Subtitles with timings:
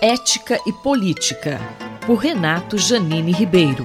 [0.00, 1.58] Ética e Política,
[2.06, 3.82] por Renato Janine Ribeiro.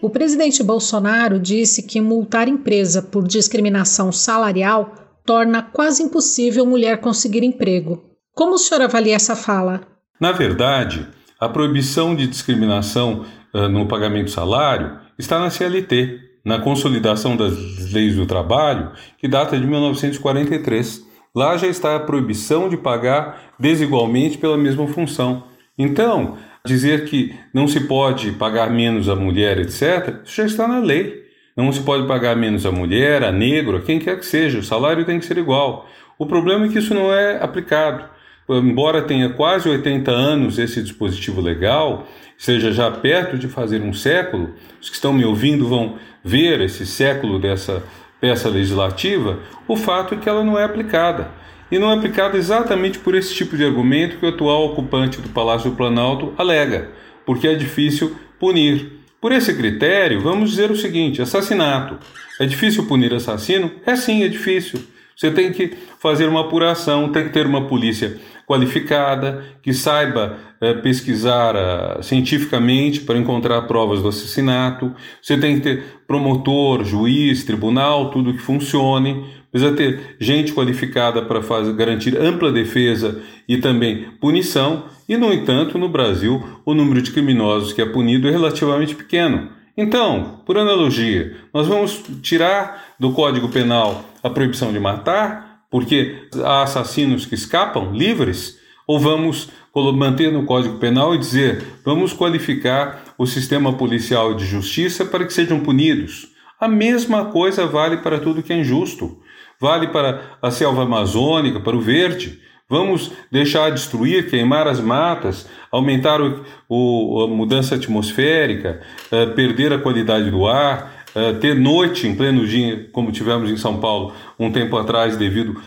[0.00, 4.94] O presidente Bolsonaro disse que multar empresa por discriminação salarial
[5.26, 8.02] torna quase impossível mulher conseguir emprego.
[8.34, 9.82] Como o senhor avalia essa fala?
[10.18, 11.06] Na verdade,
[11.38, 17.92] a proibição de discriminação uh, no pagamento do salário está na CLT, na Consolidação das
[17.92, 21.04] Leis do Trabalho, que data de 1943.
[21.36, 25.44] Lá já está a proibição de pagar desigualmente pela mesma função.
[25.76, 30.78] Então, dizer que não se pode pagar menos a mulher, etc., isso já está na
[30.78, 31.26] lei.
[31.54, 34.62] Não se pode pagar menos a mulher, a negro, a quem quer que seja, o
[34.62, 35.86] salário tem que ser igual.
[36.18, 38.08] O problema é que isso não é aplicado.
[38.48, 42.06] Embora tenha quase 80 anos esse dispositivo legal,
[42.38, 46.86] seja já perto de fazer um século, os que estão me ouvindo vão ver esse
[46.86, 47.82] século dessa
[48.20, 51.30] peça legislativa, o fato é que ela não é aplicada.
[51.70, 55.28] E não é aplicada exatamente por esse tipo de argumento que o atual ocupante do
[55.30, 56.90] Palácio do Planalto alega,
[57.24, 58.92] porque é difícil punir.
[59.20, 61.98] Por esse critério, vamos dizer o seguinte: assassinato.
[62.38, 63.72] É difícil punir assassino?
[63.84, 64.80] É sim, é difícil.
[65.16, 70.74] Você tem que fazer uma apuração, tem que ter uma polícia qualificada, que saiba é,
[70.74, 74.94] pesquisar uh, cientificamente para encontrar provas do assassinato.
[75.22, 79.24] Você tem que ter promotor, juiz, tribunal, tudo que funcione.
[79.50, 84.84] Precisa ter gente qualificada para fazer, garantir ampla defesa e também punição.
[85.08, 89.48] E, no entanto, no Brasil, o número de criminosos que é punido é relativamente pequeno.
[89.76, 96.62] Então, por analogia, nós vamos tirar do Código Penal a proibição de matar, porque há
[96.62, 99.50] assassinos que escapam livres, ou vamos
[99.94, 105.32] manter no Código Penal e dizer vamos qualificar o sistema policial de justiça para que
[105.34, 106.28] sejam punidos.
[106.58, 109.20] A mesma coisa vale para tudo que é injusto.
[109.60, 112.40] Vale para a selva amazônica, para o verde.
[112.68, 118.80] Vamos deixar destruir, queimar as matas, aumentar o, o a mudança atmosférica,
[119.12, 123.56] uh, perder a qualidade do ar, uh, ter noite em pleno dia, como tivemos em
[123.56, 125.62] São Paulo um tempo atrás, devido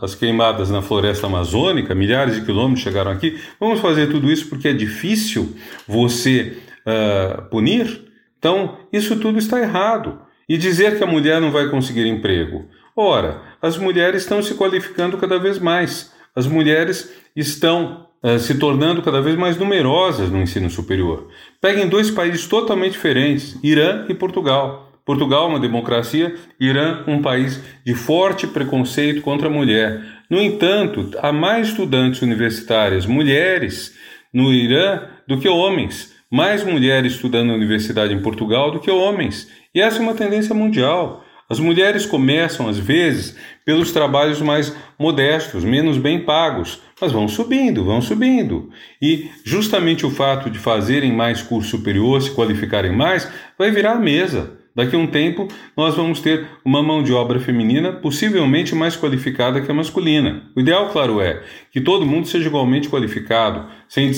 [0.00, 3.40] às queimadas na floresta amazônica, milhares de quilômetros chegaram aqui.
[3.58, 5.56] Vamos fazer tudo isso porque é difícil
[5.88, 6.56] você
[6.86, 8.04] uh, punir?
[8.38, 10.20] Então, isso tudo está errado.
[10.48, 12.66] E dizer que a mulher não vai conseguir emprego.
[12.96, 16.10] Ora, as mulheres estão se qualificando cada vez mais.
[16.34, 21.28] As mulheres estão uh, se tornando cada vez mais numerosas no ensino superior.
[21.60, 24.90] Peguem dois países totalmente diferentes, Irã e Portugal.
[25.04, 30.02] Portugal, uma democracia, Irã, um país de forte preconceito contra a mulher.
[30.30, 33.94] No entanto, há mais estudantes universitárias mulheres
[34.32, 36.16] no Irã do que homens.
[36.30, 39.48] Mais mulheres estudando na universidade em Portugal do que homens.
[39.74, 41.22] E essa é uma tendência mundial.
[41.48, 47.84] As mulheres começam, às vezes, pelos trabalhos mais modestos, menos bem pagos, mas vão subindo,
[47.84, 48.70] vão subindo.
[49.00, 54.00] E justamente o fato de fazerem mais curso superior, se qualificarem mais, vai virar a
[54.00, 54.56] mesa.
[54.76, 59.62] Daqui a um tempo, nós vamos ter uma mão de obra feminina possivelmente mais qualificada
[59.62, 60.42] que a masculina.
[60.54, 61.42] O ideal, claro, é
[61.72, 64.10] que todo mundo seja igualmente qualificado, sem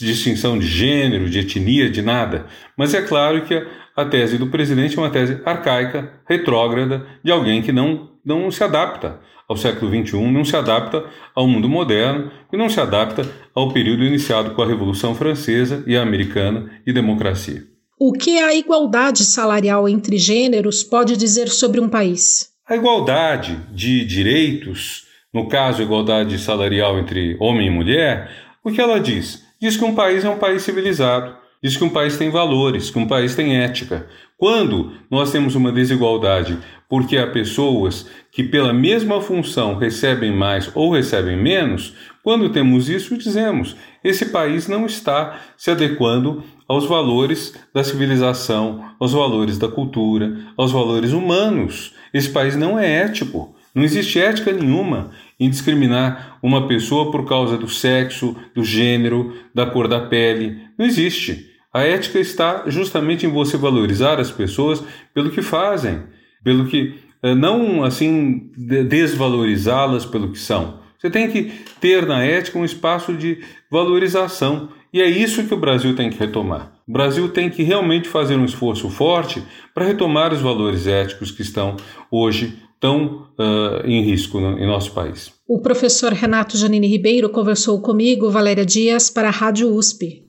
[0.00, 2.46] distinção de gênero, de etnia, de nada.
[2.76, 3.64] Mas é claro que a
[4.08, 9.20] tese do presidente é uma tese arcaica, retrógrada, de alguém que não, não se adapta
[9.48, 11.04] ao século XXI, não se adapta
[11.34, 15.96] ao mundo moderno e não se adapta ao período iniciado com a Revolução Francesa e
[15.96, 17.62] a Americana e democracia.
[17.98, 22.50] O que a igualdade salarial entre gêneros pode dizer sobre um país?
[22.68, 28.30] A igualdade de direitos, no caso, a igualdade salarial entre homem e mulher,
[28.64, 29.44] o que ela diz?
[29.60, 32.98] Diz que um país é um país civilizado, diz que um país tem valores, que
[32.98, 34.06] um país tem ética.
[34.36, 36.58] Quando nós temos uma desigualdade
[36.88, 43.16] porque há pessoas que, pela mesma função, recebem mais ou recebem menos, quando temos isso,
[43.16, 50.36] dizemos: esse país não está se adequando aos valores da civilização, aos valores da cultura,
[50.56, 51.94] aos valores humanos.
[52.12, 53.54] Esse país não é ético.
[53.74, 59.64] Não existe ética nenhuma em discriminar uma pessoa por causa do sexo, do gênero, da
[59.64, 60.58] cor da pele.
[60.78, 61.51] Não existe.
[61.72, 64.82] A ética está justamente em você valorizar as pessoas
[65.14, 66.02] pelo que fazem,
[66.44, 70.80] pelo que eh, não assim desvalorizá-las pelo que são.
[70.98, 73.40] Você tem que ter na ética um espaço de
[73.70, 76.72] valorização e é isso que o Brasil tem que retomar.
[76.86, 79.42] O Brasil tem que realmente fazer um esforço forte
[79.74, 81.76] para retomar os valores éticos que estão
[82.10, 85.32] hoje tão uh, em risco no, em nosso país.
[85.48, 90.26] O professor Renato Janine Ribeiro conversou comigo, Valéria Dias, para a Rádio USP.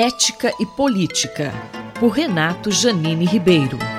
[0.00, 1.52] Ética e Política,
[1.98, 3.97] por Renato Janine Ribeiro.